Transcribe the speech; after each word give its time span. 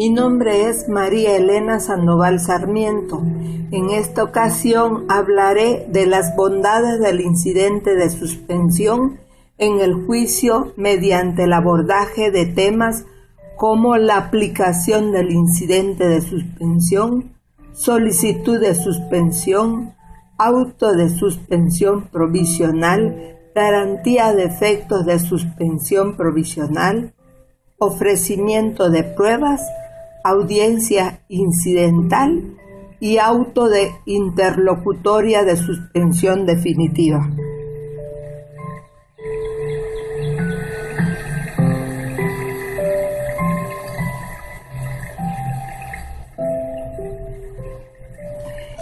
Mi 0.00 0.08
nombre 0.08 0.66
es 0.66 0.88
María 0.88 1.36
Elena 1.36 1.78
Sandoval 1.78 2.40
Sarmiento. 2.40 3.20
En 3.70 3.90
esta 3.90 4.24
ocasión 4.24 5.04
hablaré 5.10 5.88
de 5.90 6.06
las 6.06 6.34
bondades 6.36 7.00
del 7.00 7.20
incidente 7.20 7.94
de 7.94 8.08
suspensión 8.08 9.20
en 9.58 9.78
el 9.78 9.92
juicio 10.06 10.72
mediante 10.78 11.42
el 11.42 11.52
abordaje 11.52 12.30
de 12.30 12.46
temas 12.46 13.04
como 13.58 13.98
la 13.98 14.16
aplicación 14.16 15.12
del 15.12 15.32
incidente 15.32 16.08
de 16.08 16.22
suspensión, 16.22 17.34
solicitud 17.72 18.58
de 18.58 18.74
suspensión, 18.74 19.92
auto 20.38 20.92
de 20.94 21.10
suspensión 21.10 22.04
provisional, 22.04 23.36
garantía 23.54 24.32
de 24.32 24.44
efectos 24.44 25.04
de 25.04 25.18
suspensión 25.18 26.16
provisional, 26.16 27.12
ofrecimiento 27.78 28.88
de 28.88 29.04
pruebas, 29.04 29.60
audiencia 30.24 31.22
incidental 31.28 32.56
y 33.00 33.18
auto 33.18 33.68
de 33.68 33.92
interlocutoria 34.04 35.42
de 35.42 35.56
suspensión 35.56 36.46
definitiva. 36.46 37.28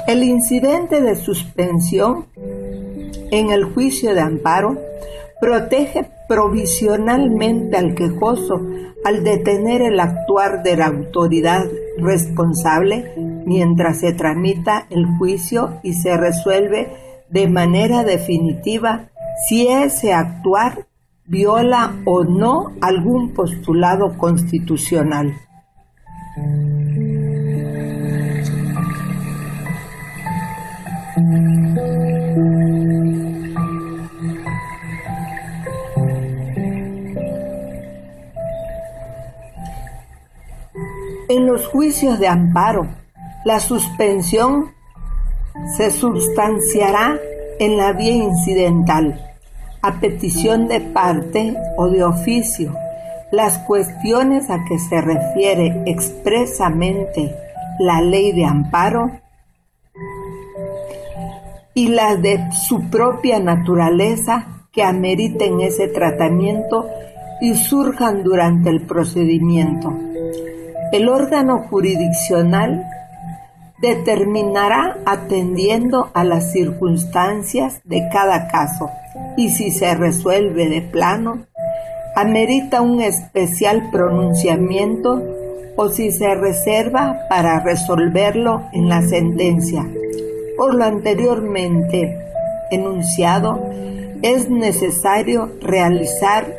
El 0.08 0.22
incidente 0.22 1.02
de 1.02 1.14
suspensión 1.16 2.26
en 3.30 3.50
el 3.50 3.64
juicio 3.64 4.14
de 4.14 4.20
amparo 4.20 4.78
protege 5.38 6.08
provisionalmente 6.26 7.76
al 7.76 7.94
quejoso 7.94 8.58
al 9.04 9.24
detener 9.24 9.82
el 9.82 10.00
actuar 10.00 10.62
de 10.62 10.76
la 10.76 10.86
autoridad 10.86 11.64
responsable 11.98 13.12
mientras 13.46 14.00
se 14.00 14.12
tramita 14.12 14.86
el 14.90 15.06
juicio 15.18 15.80
y 15.82 15.94
se 15.94 16.16
resuelve 16.16 16.88
de 17.30 17.48
manera 17.48 18.04
definitiva 18.04 19.10
si 19.48 19.68
ese 19.68 20.12
actuar 20.12 20.86
viola 21.26 21.94
o 22.04 22.24
no 22.24 22.72
algún 22.80 23.34
postulado 23.34 24.16
constitucional. 24.16 25.34
En 41.28 41.46
los 41.46 41.66
juicios 41.66 42.18
de 42.18 42.26
amparo, 42.26 42.86
la 43.44 43.60
suspensión 43.60 44.72
se 45.76 45.90
sustanciará 45.90 47.18
en 47.58 47.76
la 47.76 47.92
vía 47.92 48.14
incidental, 48.14 49.20
a 49.82 50.00
petición 50.00 50.68
de 50.68 50.80
parte 50.80 51.54
o 51.76 51.88
de 51.90 52.02
oficio. 52.02 52.74
Las 53.30 53.58
cuestiones 53.58 54.48
a 54.48 54.64
que 54.64 54.78
se 54.78 55.02
refiere 55.02 55.82
expresamente 55.84 57.34
la 57.78 58.00
ley 58.00 58.32
de 58.32 58.46
amparo 58.46 59.10
y 61.74 61.88
las 61.88 62.22
de 62.22 62.40
su 62.52 62.88
propia 62.88 63.38
naturaleza 63.38 64.66
que 64.72 64.82
ameriten 64.82 65.60
ese 65.60 65.88
tratamiento 65.88 66.88
y 67.42 67.54
surjan 67.54 68.22
durante 68.22 68.70
el 68.70 68.86
procedimiento. 68.86 69.94
El 70.92 71.08
órgano 71.08 71.66
jurisdiccional 71.68 72.86
determinará 73.80 74.98
atendiendo 75.04 76.10
a 76.14 76.24
las 76.24 76.50
circunstancias 76.50 77.80
de 77.84 78.08
cada 78.12 78.48
caso 78.48 78.90
y 79.36 79.50
si 79.50 79.70
se 79.70 79.94
resuelve 79.94 80.68
de 80.68 80.80
plano, 80.80 81.46
amerita 82.16 82.80
un 82.80 83.00
especial 83.00 83.90
pronunciamiento 83.92 85.22
o 85.76 85.88
si 85.90 86.10
se 86.10 86.34
reserva 86.34 87.20
para 87.28 87.60
resolverlo 87.60 88.62
en 88.72 88.88
la 88.88 89.02
sentencia. 89.02 89.86
Por 90.56 90.74
lo 90.74 90.84
anteriormente 90.84 92.18
enunciado, 92.70 93.62
es 94.22 94.50
necesario 94.50 95.52
realizar 95.60 96.52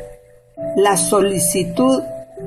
la 0.76 0.96
solicitud 0.96 2.02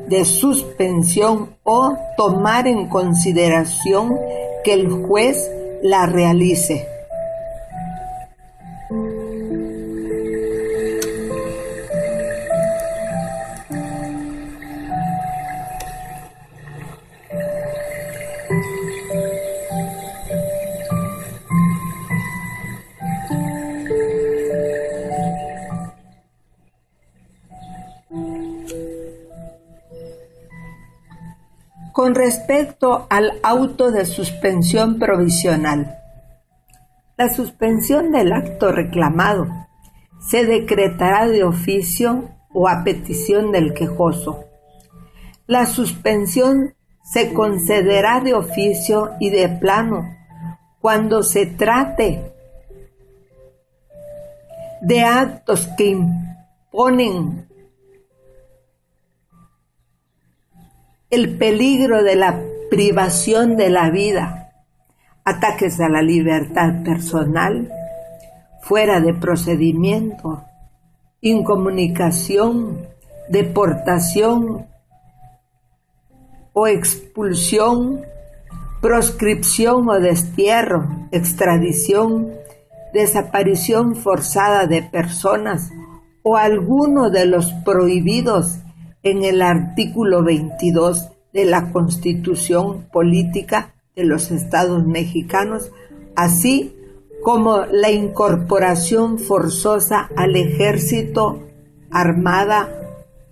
de 0.08 0.26
suspensión 0.26 1.56
o 1.64 1.98
tomar 2.18 2.68
en 2.68 2.88
consideración 2.88 4.18
que 4.64 4.74
el 4.74 4.90
juez 4.90 5.50
la 5.82 6.06
realice. 6.06 6.93
Con 32.04 32.16
respecto 32.16 33.08
al 33.10 33.40
auto 33.44 33.90
de 33.90 34.06
suspensión 34.06 35.00
provisional, 35.00 36.00
la 37.16 37.30
suspensión 37.30 38.12
del 38.12 38.34
acto 38.34 38.74
reclamado 38.74 39.48
se 40.20 40.44
decretará 40.46 41.30
de 41.30 41.46
oficio 41.46 42.30
o 42.52 42.68
a 42.68 42.84
petición 42.84 43.54
del 43.54 43.74
quejoso. 43.74 44.44
La 45.48 45.66
suspensión 45.66 46.76
se 47.06 47.32
concederá 47.32 48.20
de 48.20 48.34
oficio 48.34 49.12
y 49.22 49.30
de 49.30 49.48
plano 49.48 50.04
cuando 50.82 51.24
se 51.24 51.46
trate 51.46 52.34
de 54.82 55.02
actos 55.04 55.70
que 55.78 55.86
imponen 55.86 57.48
el 61.14 61.38
peligro 61.38 62.02
de 62.02 62.16
la 62.16 62.42
privación 62.72 63.56
de 63.56 63.70
la 63.70 63.92
vida, 63.92 64.52
ataques 65.24 65.80
a 65.80 65.88
la 65.88 66.02
libertad 66.02 66.84
personal, 66.84 67.72
fuera 68.64 69.00
de 69.00 69.14
procedimiento, 69.14 70.44
incomunicación, 71.22 72.80
deportación 73.30 74.66
o 76.54 76.66
expulsión, 76.66 78.02
proscripción 78.82 79.88
o 79.90 80.00
destierro, 80.00 80.88
extradición, 81.12 82.32
desaparición 82.92 83.96
forzada 83.96 84.66
de 84.66 84.82
personas 84.82 85.70
o 86.24 86.38
alguno 86.38 87.12
de 87.12 87.28
los 87.28 87.54
prohibidos 87.64 88.58
en 89.04 89.24
el 89.24 89.42
artículo 89.42 90.24
22 90.24 91.13
de 91.34 91.46
la 91.46 91.72
Constitución 91.72 92.88
Política 92.92 93.74
de 93.96 94.06
los 94.06 94.32
Estados 94.32 94.86
Mexicanos, 94.86 95.72
así 96.16 96.76
como 97.24 97.66
la 97.66 97.92
incorporación 97.92 99.20
forzosa 99.20 100.10
al 100.16 100.36
ejército, 100.36 101.42
armada 101.92 102.70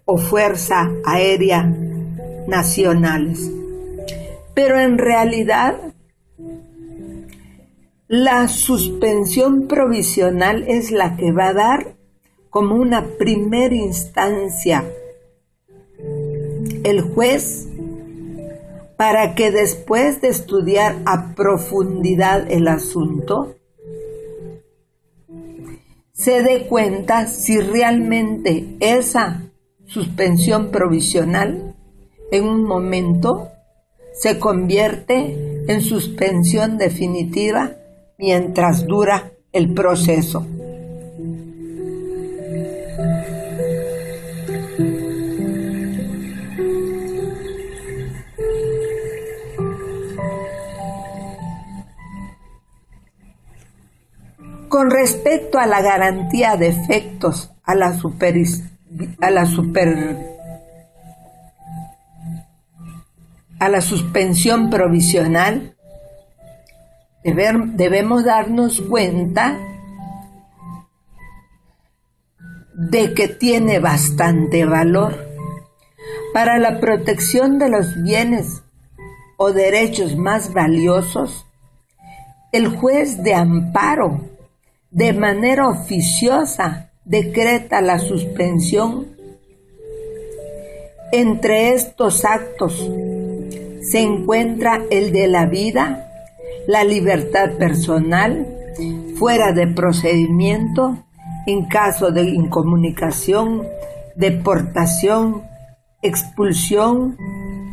o 0.06 0.18
fuerza 0.18 0.90
aérea 1.06 1.64
nacionales. 2.48 3.50
Pero 4.54 4.80
en 4.80 4.98
realidad 4.98 5.92
La 8.14 8.50
suspensión 8.50 9.70
provisional 9.70 10.66
es 10.68 10.92
la 10.92 11.16
que 11.16 11.32
va 11.32 11.48
a 11.48 11.54
dar 11.54 11.96
como 12.50 12.76
una 12.76 13.06
primera 13.18 13.74
instancia 13.74 14.84
el 16.84 17.00
juez 17.00 17.70
para 19.02 19.34
que 19.34 19.50
después 19.50 20.22
de 20.22 20.28
estudiar 20.28 20.96
a 21.08 21.34
profundidad 21.34 22.52
el 22.52 22.68
asunto, 22.68 23.56
se 26.12 26.44
dé 26.44 26.68
cuenta 26.68 27.26
si 27.26 27.60
realmente 27.60 28.76
esa 28.80 29.42
suspensión 29.88 30.70
provisional 30.70 31.76
en 32.32 32.44
un 32.44 32.64
momento 32.64 33.50
se 34.14 34.38
convierte 34.38 35.66
en 35.68 35.82
suspensión 35.82 36.78
definitiva 36.78 37.72
mientras 38.20 38.86
dura 38.86 39.32
el 39.52 39.74
proceso. 39.74 40.46
Con 54.72 54.90
respecto 54.90 55.60
a 55.60 55.68
la 55.68 55.82
garantía 55.82 56.56
de 56.56 56.70
efectos 56.70 57.52
a 57.66 57.76
la 57.76 57.90
a 59.20 59.30
la 59.30 59.46
super 59.46 60.18
a 63.60 63.68
la 63.68 63.82
suspensión 63.82 64.70
provisional, 64.70 65.76
debemos 67.22 68.24
darnos 68.24 68.80
cuenta 68.80 69.60
de 72.74 73.14
que 73.14 73.28
tiene 73.28 73.80
bastante 73.80 74.66
valor 74.66 75.20
para 76.34 76.60
la 76.60 76.80
protección 76.80 77.60
de 77.60 77.68
los 77.68 78.02
bienes 78.04 78.64
o 79.36 79.52
derechos 79.52 80.16
más 80.16 80.54
valiosos. 80.54 81.46
El 82.54 82.70
juez 82.70 83.22
de 83.22 83.36
amparo, 83.36 84.31
de 84.92 85.14
manera 85.14 85.70
oficiosa, 85.70 86.92
decreta 87.06 87.82
la 87.82 87.98
suspensión. 87.98 89.08
Entre 91.14 91.74
estos 91.74 92.26
actos 92.26 92.90
se 93.82 94.00
encuentra 94.00 94.82
el 94.92 95.12
de 95.12 95.28
la 95.28 95.46
vida, 95.46 96.08
la 96.68 96.84
libertad 96.84 97.54
personal, 97.58 98.46
fuera 99.16 99.54
de 99.54 99.68
procedimiento, 99.68 101.06
en 101.48 101.66
caso 101.66 102.12
de 102.12 102.24
incomunicación, 102.24 103.64
deportación, 104.16 105.44
expulsión, 106.02 107.18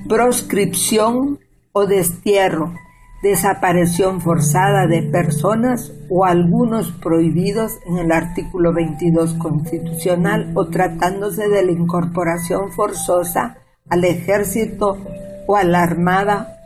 proscripción 0.09 1.41
o 1.73 1.87
destierro, 1.87 2.75
desaparición 3.23 4.20
forzada 4.20 4.87
de 4.87 5.03
personas 5.03 5.93
o 6.09 6.25
algunos 6.25 6.93
prohibidos 6.93 7.73
en 7.87 7.99
el 7.99 8.12
artículo 8.12 8.73
22 8.73 9.35
constitucional 9.35 10.53
o 10.55 10.67
tratándose 10.69 11.49
de 11.49 11.65
la 11.65 11.73
incorporación 11.73 12.70
forzosa 12.73 13.59
al 13.88 14.05
ejército 14.05 14.99
o 15.47 15.56
a 15.56 15.65
la 15.65 15.82
armada 15.82 16.59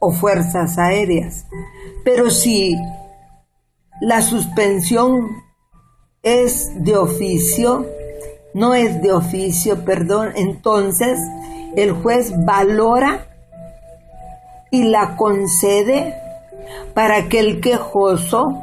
o 0.00 0.12
fuerzas 0.12 0.78
aéreas. 0.78 1.46
Pero 2.04 2.30
si 2.30 2.76
la 4.00 4.22
suspensión 4.22 5.28
es 6.22 6.72
de 6.84 6.96
oficio, 6.96 7.86
no 8.54 8.74
es 8.74 9.02
de 9.02 9.12
oficio, 9.12 9.84
perdón, 9.84 10.30
entonces 10.36 11.18
el 11.76 11.92
juez 11.92 12.32
valora 12.44 13.35
y 14.70 14.84
la 14.84 15.16
concede 15.16 16.14
para 16.94 17.28
que 17.28 17.40
el 17.40 17.60
quejoso 17.60 18.62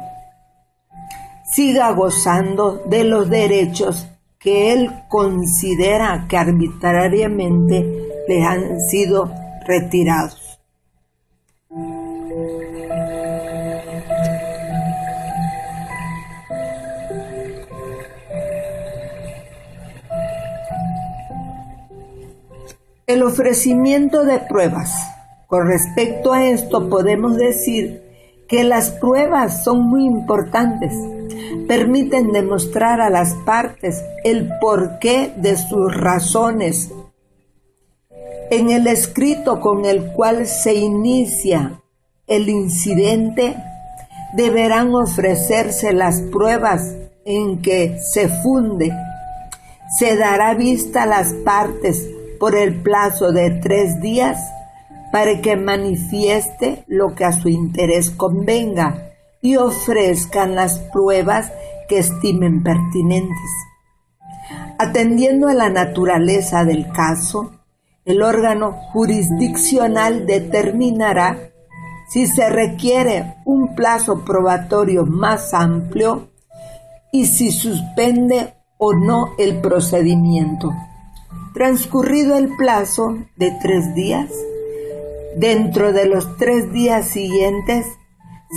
siga 1.44 1.92
gozando 1.92 2.82
de 2.86 3.04
los 3.04 3.30
derechos 3.30 4.08
que 4.38 4.72
él 4.72 4.90
considera 5.08 6.26
que 6.28 6.36
arbitrariamente 6.36 8.08
le 8.28 8.42
han 8.42 8.80
sido 8.80 9.32
retirados. 9.66 10.60
El 23.06 23.22
ofrecimiento 23.22 24.24
de 24.24 24.40
pruebas. 24.40 25.13
Con 25.54 25.68
respecto 25.68 26.32
a 26.32 26.46
esto 26.46 26.88
podemos 26.88 27.36
decir 27.36 28.02
que 28.48 28.64
las 28.64 28.90
pruebas 28.90 29.62
son 29.62 29.88
muy 29.88 30.04
importantes. 30.04 30.92
Permiten 31.68 32.32
demostrar 32.32 33.00
a 33.00 33.08
las 33.08 33.34
partes 33.46 34.02
el 34.24 34.50
porqué 34.60 35.32
de 35.36 35.56
sus 35.56 35.96
razones 35.96 36.90
en 38.50 38.70
el 38.70 38.88
escrito 38.88 39.60
con 39.60 39.84
el 39.84 40.10
cual 40.10 40.48
se 40.48 40.74
inicia 40.74 41.80
el 42.26 42.48
incidente, 42.48 43.54
deberán 44.32 44.92
ofrecerse 44.92 45.92
las 45.92 46.20
pruebas 46.20 46.96
en 47.24 47.62
que 47.62 48.00
se 48.00 48.28
funde. 48.28 48.90
Se 50.00 50.16
dará 50.16 50.54
vista 50.54 51.04
a 51.04 51.06
las 51.06 51.32
partes 51.44 52.10
por 52.40 52.56
el 52.56 52.82
plazo 52.82 53.30
de 53.30 53.50
tres 53.62 54.00
días 54.00 54.36
para 55.14 55.40
que 55.40 55.56
manifieste 55.56 56.82
lo 56.88 57.14
que 57.14 57.24
a 57.24 57.30
su 57.30 57.48
interés 57.48 58.10
convenga 58.10 59.12
y 59.40 59.54
ofrezcan 59.54 60.56
las 60.56 60.80
pruebas 60.92 61.52
que 61.88 61.98
estimen 61.98 62.64
pertinentes. 62.64 63.50
Atendiendo 64.76 65.46
a 65.46 65.54
la 65.54 65.70
naturaleza 65.70 66.64
del 66.64 66.90
caso, 66.90 67.52
el 68.04 68.22
órgano 68.22 68.72
jurisdiccional 68.92 70.26
determinará 70.26 71.52
si 72.08 72.26
se 72.26 72.50
requiere 72.50 73.36
un 73.44 73.76
plazo 73.76 74.24
probatorio 74.24 75.06
más 75.06 75.54
amplio 75.54 76.30
y 77.12 77.26
si 77.26 77.52
suspende 77.52 78.54
o 78.78 78.92
no 78.94 79.28
el 79.38 79.60
procedimiento. 79.60 80.72
Transcurrido 81.54 82.36
el 82.36 82.48
plazo 82.56 83.16
de 83.36 83.56
tres 83.62 83.94
días, 83.94 84.28
dentro 85.36 85.92
de 85.92 86.06
los 86.06 86.36
tres 86.36 86.72
días 86.72 87.06
siguientes 87.08 87.86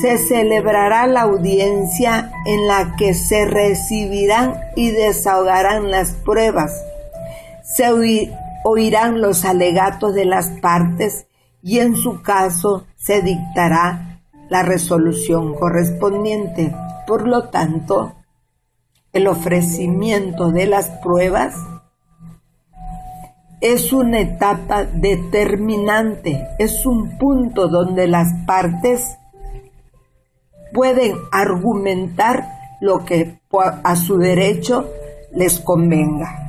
se 0.02 0.18
celebrará 0.18 1.08
la 1.08 1.22
audiencia 1.22 2.32
en 2.46 2.68
la 2.68 2.96
que 2.98 3.14
se 3.14 3.46
recibirán 3.46 4.56
y 4.76 4.92
desahogarán 4.92 5.90
las 5.90 6.12
pruebas. 6.14 6.72
Se 7.64 7.90
oirán 8.64 9.22
los 9.22 9.44
alegatos 9.44 10.14
de 10.14 10.26
las 10.26 10.50
partes 10.62 11.28
y 11.64 11.80
en 11.80 11.96
su 11.96 12.22
caso 12.22 12.86
se 12.96 13.22
dictará 13.22 14.22
la 14.50 14.62
resolución 14.62 15.56
correspondiente. 15.56 16.76
Por 17.08 17.28
lo 17.28 17.50
tanto, 17.50 18.16
el 19.14 19.28
ofrecimiento 19.28 20.52
de 20.52 20.68
las 20.68 20.88
pruebas 21.02 21.56
es 23.62 23.92
una 23.92 24.20
etapa 24.20 24.84
determinante, 24.86 26.48
es 26.60 26.86
un 26.86 27.18
punto 27.18 27.68
donde 27.68 28.08
las 28.08 28.28
partes 28.46 29.18
pueden 30.74 31.16
argumentar 31.32 32.46
lo 32.82 33.04
que 33.04 33.40
a 33.84 33.96
su 33.96 34.18
derecho 34.18 34.90
les 35.34 35.60
convenga. 35.60 36.47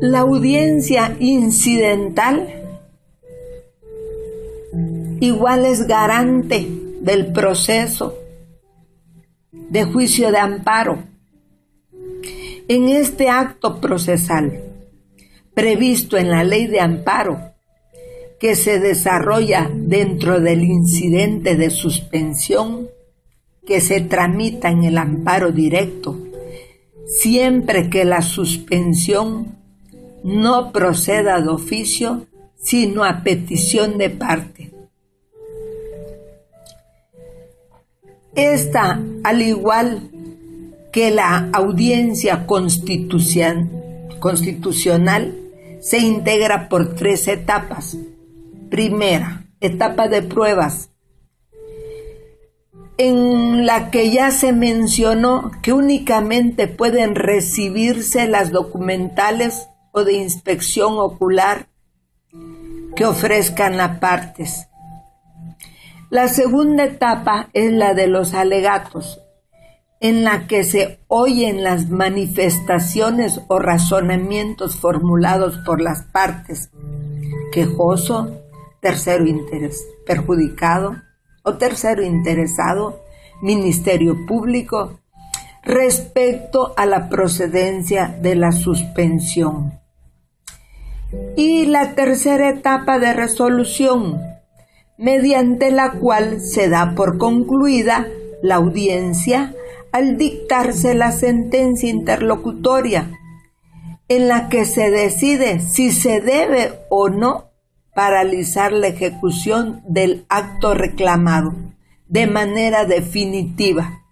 La 0.00 0.20
audiencia 0.20 1.16
incidental 1.20 2.46
igual 5.20 5.64
es 5.64 5.86
garante 5.86 6.68
del 7.00 7.32
proceso 7.32 8.14
de 9.52 9.84
juicio 9.84 10.30
de 10.30 10.38
amparo. 10.38 10.98
En 12.68 12.88
este 12.88 13.30
acto 13.30 13.80
procesal 13.80 14.60
previsto 15.54 16.18
en 16.18 16.28
la 16.28 16.44
ley 16.44 16.66
de 16.66 16.80
amparo 16.80 17.52
que 18.38 18.54
se 18.54 18.78
desarrolla 18.78 19.70
dentro 19.72 20.40
del 20.40 20.62
incidente 20.62 21.56
de 21.56 21.70
suspensión, 21.70 22.90
que 23.64 23.80
se 23.80 24.02
tramita 24.02 24.68
en 24.68 24.84
el 24.84 24.98
amparo 24.98 25.52
directo, 25.52 26.18
siempre 27.06 27.88
que 27.88 28.04
la 28.04 28.20
suspensión 28.20 29.56
no 30.26 30.72
proceda 30.72 31.40
de 31.40 31.48
oficio, 31.48 32.26
sino 32.56 33.04
a 33.04 33.22
petición 33.22 33.96
de 33.96 34.10
parte. 34.10 34.72
Esta, 38.34 39.00
al 39.22 39.40
igual 39.40 40.10
que 40.92 41.12
la 41.12 41.48
audiencia 41.52 42.44
constitucional, 42.44 43.70
se 45.80 45.98
integra 45.98 46.68
por 46.68 46.96
tres 46.96 47.28
etapas. 47.28 47.96
Primera, 48.68 49.44
etapa 49.60 50.08
de 50.08 50.22
pruebas, 50.22 50.90
en 52.98 53.64
la 53.64 53.92
que 53.92 54.10
ya 54.10 54.32
se 54.32 54.52
mencionó 54.52 55.52
que 55.62 55.72
únicamente 55.72 56.66
pueden 56.66 57.14
recibirse 57.14 58.26
las 58.26 58.50
documentales 58.50 59.68
o 59.96 60.04
de 60.04 60.12
inspección 60.12 60.98
ocular 60.98 61.68
que 62.94 63.06
ofrezcan 63.06 63.78
las 63.78 63.98
partes. 63.98 64.68
La 66.10 66.28
segunda 66.28 66.84
etapa 66.84 67.48
es 67.54 67.72
la 67.72 67.94
de 67.94 68.06
los 68.06 68.34
alegatos, 68.34 69.22
en 70.00 70.22
la 70.22 70.46
que 70.46 70.64
se 70.64 71.00
oyen 71.08 71.64
las 71.64 71.88
manifestaciones 71.88 73.40
o 73.48 73.58
razonamientos 73.58 74.76
formulados 74.76 75.56
por 75.64 75.80
las 75.80 76.02
partes, 76.02 76.70
quejoso, 77.50 78.42
tercero 78.82 79.26
interés, 79.26 79.82
perjudicado 80.04 80.96
o 81.42 81.54
tercero 81.54 82.04
interesado, 82.04 83.00
Ministerio 83.40 84.26
Público, 84.26 85.00
respecto 85.62 86.74
a 86.76 86.84
la 86.84 87.08
procedencia 87.08 88.14
de 88.20 88.34
la 88.34 88.52
suspensión. 88.52 89.85
Y 91.36 91.66
la 91.66 91.94
tercera 91.94 92.48
etapa 92.48 92.98
de 92.98 93.12
resolución, 93.12 94.20
mediante 94.98 95.70
la 95.70 95.92
cual 95.92 96.40
se 96.40 96.68
da 96.68 96.94
por 96.94 97.18
concluida 97.18 98.06
la 98.42 98.56
audiencia 98.56 99.54
al 99.92 100.16
dictarse 100.16 100.94
la 100.94 101.12
sentencia 101.12 101.88
interlocutoria, 101.88 103.10
en 104.08 104.28
la 104.28 104.48
que 104.48 104.64
se 104.64 104.90
decide 104.90 105.60
si 105.60 105.90
se 105.90 106.20
debe 106.20 106.72
o 106.90 107.08
no 107.08 107.50
paralizar 107.94 108.72
la 108.72 108.88
ejecución 108.88 109.82
del 109.88 110.26
acto 110.28 110.74
reclamado 110.74 111.54
de 112.08 112.26
manera 112.26 112.84
definitiva. 112.84 114.02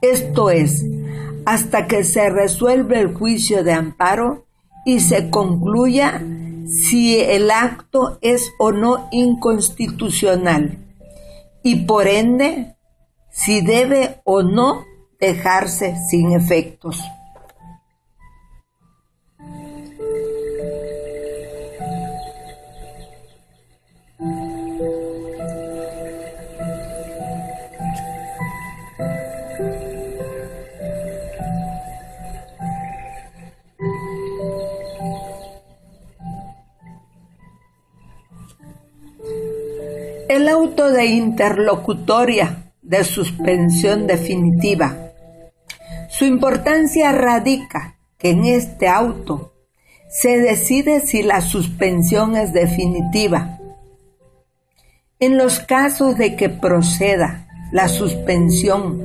Esto 0.00 0.50
es, 0.50 0.84
hasta 1.46 1.86
que 1.86 2.04
se 2.04 2.30
resuelva 2.30 2.98
el 2.98 3.14
juicio 3.14 3.62
de 3.62 3.72
amparo 3.72 4.43
y 4.84 5.00
se 5.00 5.30
concluya 5.30 6.22
si 6.66 7.20
el 7.20 7.50
acto 7.50 8.18
es 8.20 8.52
o 8.58 8.72
no 8.72 9.08
inconstitucional 9.12 10.78
y 11.62 11.86
por 11.86 12.06
ende 12.06 12.76
si 13.30 13.60
debe 13.60 14.20
o 14.24 14.42
no 14.42 14.84
dejarse 15.18 15.96
sin 16.08 16.32
efectos. 16.32 17.02
De 40.74 41.06
interlocutoria 41.06 42.72
de 42.82 43.04
suspensión 43.04 44.08
definitiva. 44.08 45.12
Su 46.08 46.24
importancia 46.24 47.12
radica 47.12 47.96
que 48.18 48.30
en 48.30 48.44
este 48.44 48.88
auto 48.88 49.54
se 50.10 50.36
decide 50.38 51.00
si 51.00 51.22
la 51.22 51.42
suspensión 51.42 52.36
es 52.36 52.52
definitiva. 52.52 53.60
En 55.20 55.38
los 55.38 55.60
casos 55.60 56.18
de 56.18 56.34
que 56.34 56.48
proceda 56.48 57.46
la 57.70 57.88
suspensión 57.88 59.00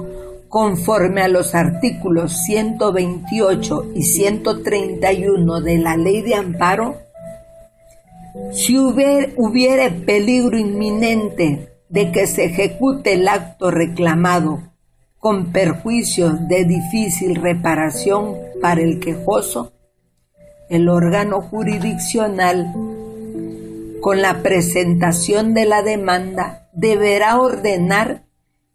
conforme 0.49 1.21
a 1.21 1.27
los 1.27 1.53
artículos 1.53 2.33
128 2.45 3.91
y 3.93 4.01
131 4.01 5.61
de 5.61 5.77
la 5.77 5.97
Ley 5.97 6.23
de 6.23 6.33
Amparo, 6.33 7.08
si 8.51 8.77
hubiere 8.77 9.91
peligro 9.91 10.57
inminente 10.57 11.69
de 11.89 12.11
que 12.11 12.27
se 12.27 12.45
ejecute 12.45 13.13
el 13.13 13.27
acto 13.27 13.71
reclamado 13.71 14.69
con 15.17 15.51
perjuicios 15.51 16.47
de 16.47 16.65
difícil 16.65 17.35
reparación 17.35 18.35
para 18.61 18.81
el 18.81 18.99
quejoso, 18.99 19.73
el 20.69 20.87
órgano 20.87 21.41
jurisdiccional, 21.41 22.73
con 24.01 24.21
la 24.21 24.41
presentación 24.41 25.53
de 25.53 25.65
la 25.65 25.81
demanda, 25.81 26.69
deberá 26.73 27.37
ordenar 27.39 28.23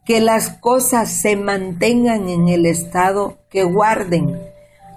que 0.05 0.21
las 0.21 0.51
cosas 0.51 1.11
se 1.11 1.37
mantengan 1.37 2.29
en 2.29 2.49
el 2.49 2.67
estado 2.67 3.39
que 3.49 3.65
guarden 3.65 4.39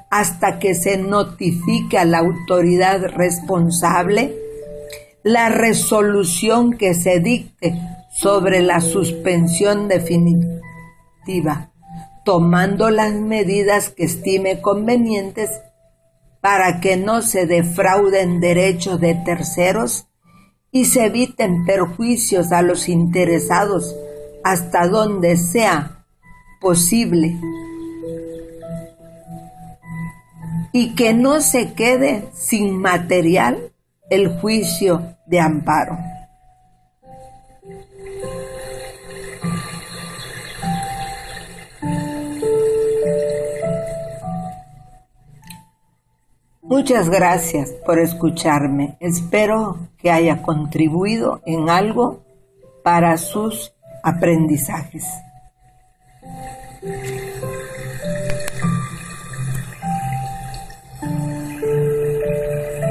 hasta 0.09 0.59
que 0.59 0.75
se 0.75 0.97
notifique 0.97 1.97
a 1.97 2.05
la 2.05 2.19
autoridad 2.19 3.01
responsable 3.05 4.46
la 5.27 5.49
resolución 5.49 6.77
que 6.77 6.93
se 6.93 7.19
dicte 7.19 7.77
sobre 8.09 8.61
la 8.61 8.79
suspensión 8.79 9.89
definitiva, 9.89 11.73
tomando 12.23 12.89
las 12.89 13.13
medidas 13.13 13.89
que 13.89 14.05
estime 14.05 14.61
convenientes 14.61 15.49
para 16.39 16.79
que 16.79 16.95
no 16.95 17.21
se 17.21 17.45
defrauden 17.45 18.39
derechos 18.39 19.01
de 19.01 19.15
terceros 19.15 20.07
y 20.71 20.85
se 20.85 21.07
eviten 21.07 21.65
perjuicios 21.65 22.53
a 22.53 22.61
los 22.61 22.87
interesados 22.87 23.97
hasta 24.45 24.87
donde 24.87 25.35
sea 25.35 26.05
posible. 26.61 27.37
Y 30.71 30.95
que 30.95 31.13
no 31.13 31.41
se 31.41 31.73
quede 31.73 32.29
sin 32.33 32.77
material 32.77 33.73
el 34.09 34.39
juicio 34.39 35.15
de 35.25 35.39
amparo. 35.39 35.97
Muchas 46.61 47.09
gracias 47.09 47.71
por 47.85 47.97
escucharme. 47.97 48.97
Espero 48.99 49.87
que 49.97 50.11
haya 50.11 50.41
contribuido 50.41 51.41
en 51.45 51.69
algo 51.69 52.25
para 52.83 53.17
sus 53.17 53.73
aprendizajes. 54.03 55.05